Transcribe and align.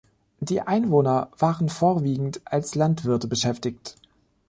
Die 0.39 0.61
Einwohner 0.63 1.29
waren 1.37 1.69
vorwiegend 1.69 2.41
als 2.45 2.73
Landwirte 2.73 3.27
beschäftigt. 3.27 3.97